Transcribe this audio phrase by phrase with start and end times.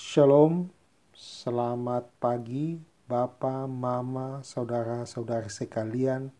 [0.00, 0.72] Shalom,
[1.12, 6.32] selamat pagi Bapak, Mama, Saudara-saudari sekalian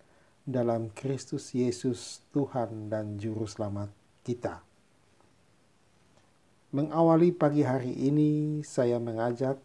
[0.49, 3.93] dalam Kristus Yesus Tuhan dan Juru Selamat
[4.25, 4.65] kita.
[6.73, 9.61] Mengawali pagi hari ini saya mengajak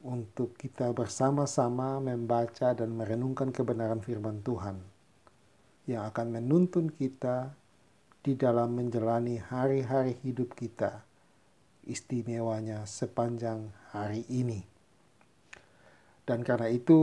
[0.00, 4.80] untuk kita bersama-sama membaca dan merenungkan kebenaran firman Tuhan
[5.84, 7.52] yang akan menuntun kita
[8.24, 11.04] di dalam menjalani hari-hari hidup kita
[11.88, 14.62] istimewanya sepanjang hari ini.
[16.28, 17.00] Dan karena itu,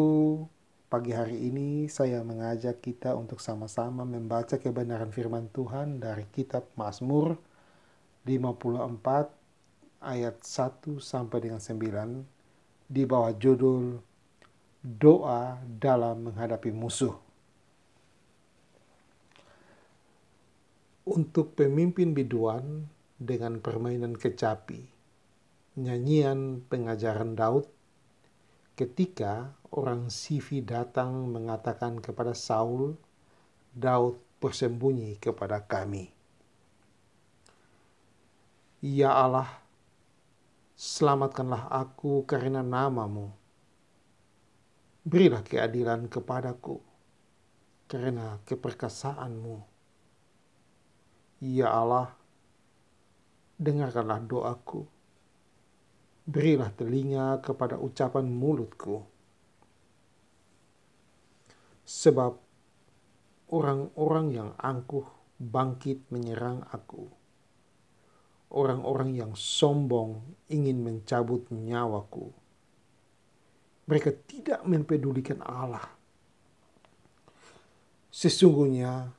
[0.85, 7.33] pagi hari ini saya mengajak kita untuk sama-sama membaca kebenaran firman Tuhan dari kitab Mazmur
[8.29, 12.21] 54 ayat 1 sampai dengan 9
[12.85, 13.97] di bawah judul
[14.85, 17.17] Doa dalam menghadapi musuh.
[21.09, 24.83] Untuk pemimpin biduan dengan permainan kecapi,
[25.79, 27.67] nyanyian pengajaran Daud
[28.75, 32.99] ketika orang Sifi datang mengatakan kepada Saul,
[33.71, 36.11] Daud bersembunyi kepada kami.
[38.83, 39.49] Ya Allah,
[40.75, 43.31] selamatkanlah aku karena namamu.
[45.07, 46.83] Berilah keadilan kepadaku
[47.87, 49.63] karena keperkasaanmu.
[51.41, 52.11] Ya Allah,
[53.55, 54.83] dengarkanlah doaku.
[56.25, 59.05] Berilah telinga kepada ucapan mulutku.
[61.85, 62.33] Sebab
[63.53, 65.05] orang-orang yang angkuh
[65.37, 67.05] bangkit menyerang aku.
[68.55, 72.33] Orang-orang yang sombong ingin mencabut nyawaku.
[73.85, 75.85] Mereka tidak mempedulikan Allah.
[78.09, 79.13] Sesungguhnya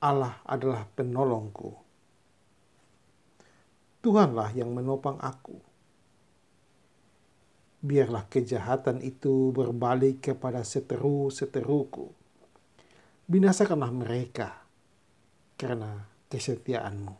[0.00, 1.89] Allah adalah penolongku
[4.00, 5.60] Tuhanlah yang menopang aku.
[7.84, 12.08] Biarlah kejahatan itu berbalik kepada seteru-seteruku.
[13.28, 14.56] Binasakanlah mereka
[15.60, 17.12] karena kesetiaanmu.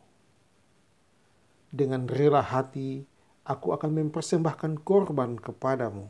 [1.69, 3.05] Dengan rela hati,
[3.45, 6.09] aku akan mempersembahkan korban kepadamu.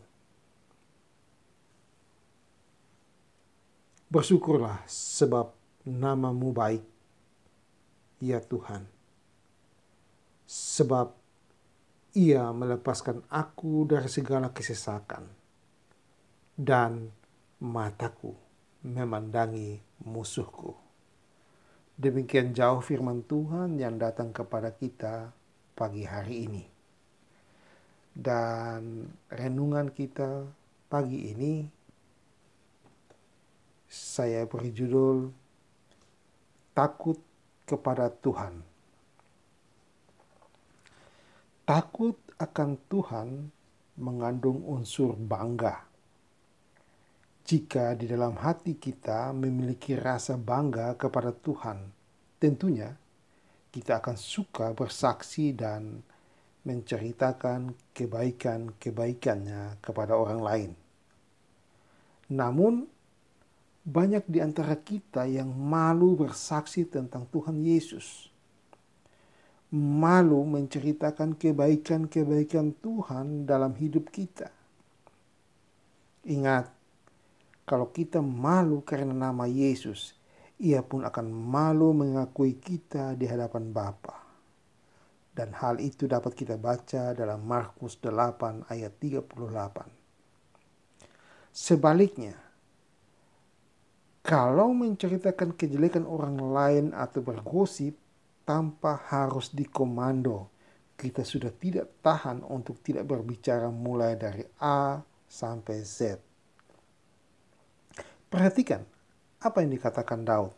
[4.07, 5.51] Bersyukurlah sebab
[5.83, 6.83] namamu baik,
[8.23, 9.00] ya Tuhan
[10.51, 11.15] sebab
[12.11, 15.23] ia melepaskan aku dari segala kesesakan
[16.59, 17.07] dan
[17.63, 18.35] mataku
[18.83, 20.75] memandangi musuhku.
[21.95, 25.31] Demikian jauh firman Tuhan yang datang kepada kita
[25.71, 26.63] pagi hari ini.
[28.11, 30.43] Dan renungan kita
[30.91, 31.63] pagi ini
[33.87, 35.31] saya beri judul
[36.71, 37.19] Takut
[37.67, 38.70] kepada Tuhan.
[41.61, 43.29] Takut akan Tuhan
[44.01, 45.85] mengandung unsur bangga.
[47.45, 51.85] Jika di dalam hati kita memiliki rasa bangga kepada Tuhan,
[52.41, 52.89] tentunya
[53.69, 56.01] kita akan suka bersaksi dan
[56.65, 60.71] menceritakan kebaikan-kebaikannya kepada orang lain.
[62.33, 62.89] Namun,
[63.85, 68.30] banyak di antara kita yang malu bersaksi tentang Tuhan Yesus
[69.71, 74.51] malu menceritakan kebaikan-kebaikan Tuhan dalam hidup kita.
[76.27, 76.67] Ingat,
[77.63, 80.11] kalau kita malu karena nama Yesus,
[80.59, 84.19] ia pun akan malu mengakui kita di hadapan Bapa.
[85.31, 89.87] Dan hal itu dapat kita baca dalam Markus 8 ayat 38.
[91.55, 92.35] Sebaliknya,
[94.21, 97.95] kalau menceritakan kejelekan orang lain atau bergosip,
[98.45, 100.49] tanpa harus dikomando.
[100.97, 106.21] Kita sudah tidak tahan untuk tidak berbicara mulai dari A sampai Z.
[108.29, 108.85] Perhatikan
[109.41, 110.53] apa yang dikatakan Daud.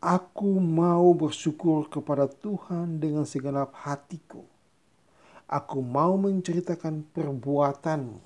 [0.00, 4.46] Aku mau bersyukur kepada Tuhan dengan segenap hatiku.
[5.44, 8.22] Aku mau menceritakan perbuatanmu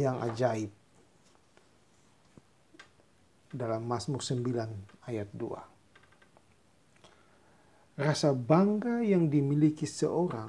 [0.00, 0.81] yang ajaib
[3.52, 8.00] dalam Mazmur 9 ayat 2.
[8.00, 10.48] Rasa bangga yang dimiliki seorang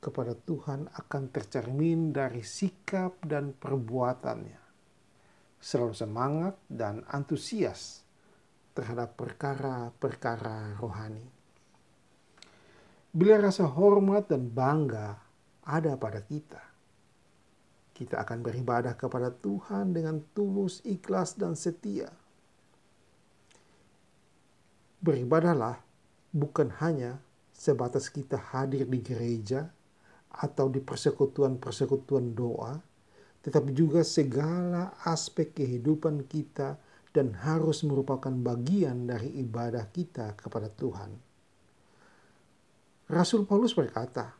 [0.00, 4.64] kepada Tuhan akan tercermin dari sikap dan perbuatannya.
[5.60, 8.00] Selalu semangat dan antusias
[8.72, 11.28] terhadap perkara-perkara rohani.
[13.12, 15.18] Bila rasa hormat dan bangga
[15.66, 16.62] ada pada kita,
[17.98, 22.06] kita akan beribadah kepada Tuhan dengan tulus, ikhlas, dan setia.
[25.02, 25.82] Beribadahlah
[26.30, 27.18] bukan hanya
[27.50, 29.66] sebatas kita hadir di gereja
[30.30, 32.78] atau di persekutuan-persekutuan doa,
[33.42, 36.78] tetapi juga segala aspek kehidupan kita
[37.10, 41.10] dan harus merupakan bagian dari ibadah kita kepada Tuhan.
[43.10, 44.37] Rasul Paulus berkata,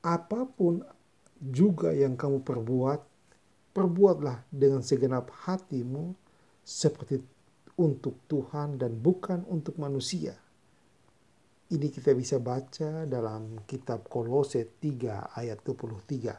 [0.00, 0.84] "Apa pun
[1.40, 3.00] juga yang kamu perbuat,
[3.72, 6.16] perbuatlah dengan segenap hatimu
[6.60, 7.20] seperti
[7.80, 10.36] untuk Tuhan dan bukan untuk manusia."
[11.70, 16.34] Ini kita bisa baca dalam kitab Kolose 3 ayat 23.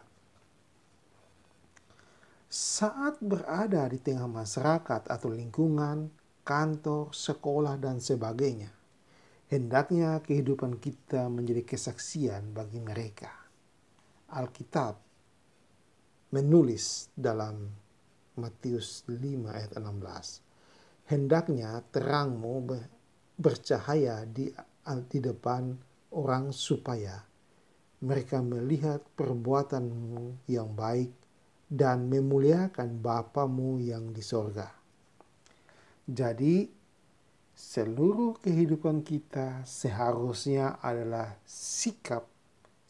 [2.52, 6.12] Saat berada di tengah masyarakat atau lingkungan,
[6.44, 8.75] kantor, sekolah, dan sebagainya,
[9.48, 13.41] hendaknya kehidupan kita menjadi kesaksian bagi mereka.
[14.31, 14.95] Alkitab
[16.31, 17.68] menulis dalam
[18.39, 19.19] Matius 5
[19.51, 21.12] ayat 16.
[21.12, 22.63] Hendaknya terangmu
[23.36, 24.48] bercahaya di
[25.12, 25.75] di depan
[26.16, 27.22] orang supaya
[28.01, 31.12] mereka melihat perbuatanmu yang baik
[31.68, 34.68] dan memuliakan Bapamu yang di sorga.
[36.10, 36.66] Jadi,
[37.54, 42.31] seluruh kehidupan kita seharusnya adalah sikap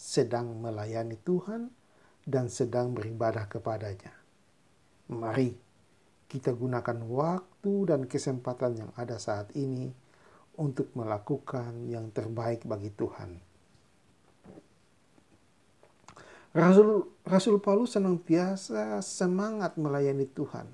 [0.02, 1.70] sedang melayani Tuhan
[2.26, 4.18] dan sedang beribadah kepadanya.
[5.14, 5.54] Mari
[6.26, 9.94] kita gunakan waktu dan kesempatan yang ada saat ini
[10.58, 13.38] untuk melakukan yang terbaik bagi Tuhan.
[16.52, 20.68] Rasul, Rasul Paulus senantiasa semangat melayani Tuhan,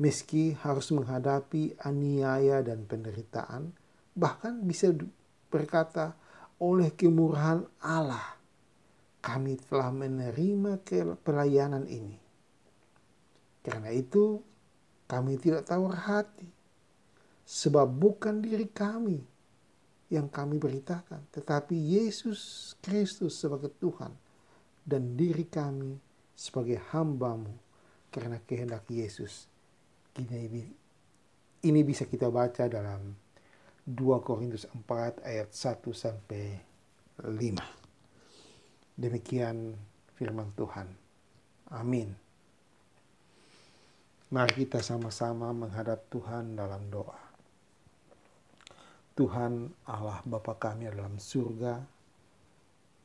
[0.00, 3.76] meski harus menghadapi aniaya dan penderitaan,
[4.18, 4.90] bahkan bisa
[5.52, 6.18] berkata,
[6.58, 8.37] oleh kemurahan Allah,
[9.18, 10.82] kami telah menerima
[11.22, 12.18] pelayanan ini.
[13.62, 14.40] Karena itu,
[15.08, 16.58] kami tidak tahu hati
[17.48, 19.24] Sebab bukan diri kami
[20.12, 24.12] yang kami beritakan, tetapi Yesus Kristus sebagai Tuhan
[24.84, 25.96] dan diri kami
[26.36, 27.56] sebagai hambamu
[28.12, 29.48] karena kehendak Yesus.
[31.64, 33.16] Ini bisa kita baca dalam
[33.88, 36.52] 2 Korintus 4 ayat 1 sampai
[37.24, 37.77] 5.
[38.98, 39.78] Demikian
[40.18, 40.90] firman Tuhan.
[41.70, 42.10] Amin.
[44.34, 47.16] Mari kita sama-sama menghadap Tuhan dalam doa.
[49.14, 51.78] Tuhan Allah Bapa kami dalam surga,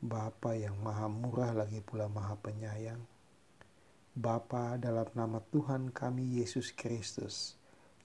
[0.02, 3.02] Bapa yang maha murah lagi pula maha penyayang,
[4.18, 7.54] Bapa dalam nama Tuhan kami Yesus Kristus,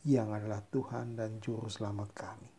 [0.04, 2.52] yang adalah Tuhan dan Juru Selamat kami.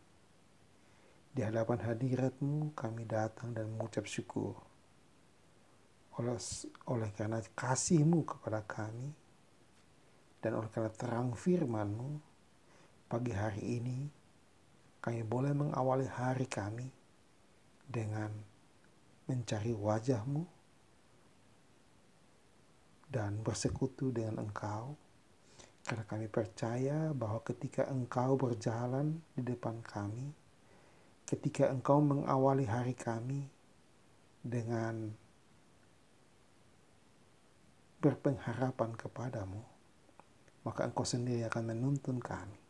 [1.30, 4.69] Di hadapan hadiratmu kami datang dan mengucap syukur.
[6.20, 6.36] Oleh,
[6.92, 9.08] oleh karena kasihmu kepada kami,
[10.44, 12.20] dan oleh karena terang firmanmu,
[13.08, 13.98] pagi hari ini
[15.00, 16.92] kami boleh mengawali hari kami
[17.88, 18.28] dengan
[19.24, 20.44] mencari wajahmu
[23.08, 25.00] dan bersekutu dengan engkau.
[25.80, 30.36] Karena kami percaya bahwa ketika engkau berjalan di depan kami
[31.30, 33.46] ketika engkau mengawali hari kami
[34.42, 35.14] dengan
[38.00, 39.62] berpengharapan kepadamu
[40.64, 42.60] maka engkau sendiri akan menuntun kami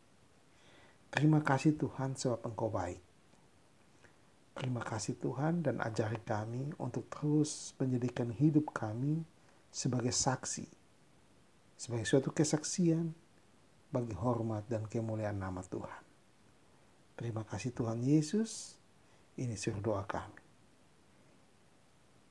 [1.11, 3.03] Terima kasih Tuhan sebab Engkau baik.
[4.55, 9.27] Terima kasih Tuhan dan ajari kami untuk terus menjadikan hidup kami
[9.67, 10.67] sebagai saksi,
[11.75, 13.11] sebagai suatu kesaksian
[13.91, 16.03] bagi hormat dan kemuliaan nama Tuhan.
[17.19, 18.79] Terima kasih Tuhan Yesus,
[19.35, 20.43] ini suruh doa kami.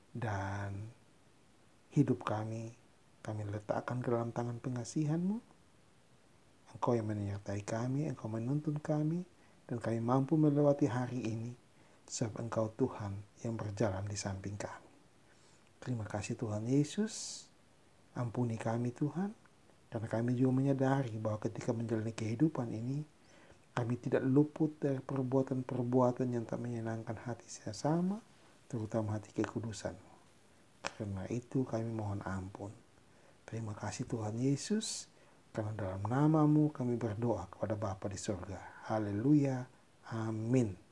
[0.09, 0.89] Dan
[1.93, 2.73] hidup kami,
[3.21, 5.37] kami letakkan ke dalam tangan pengasihanmu,
[6.71, 9.21] Engkau yang menyertai kami, Engkau menuntun kami,
[9.69, 11.51] dan kami mampu melewati hari ini,
[12.09, 13.13] sebab Engkau Tuhan
[13.45, 14.89] yang berjalan di samping kami.
[15.81, 17.45] Terima kasih Tuhan Yesus,
[18.17, 19.33] ampuni kami Tuhan,
[19.91, 23.03] karena kami juga menyadari bahwa ketika menjalani kehidupan ini,
[23.71, 28.19] kami tidak luput dari perbuatan-perbuatan yang tak menyenangkan hati sesama,
[28.67, 29.95] terutama hati kekudusan.
[30.83, 32.71] Karena itu kami mohon ampun.
[33.47, 35.11] Terima kasih Tuhan Yesus.
[35.51, 38.87] Karena dalam namamu kami berdoa kepada Bapa di surga.
[38.87, 39.67] Haleluya.
[40.15, 40.90] Amin.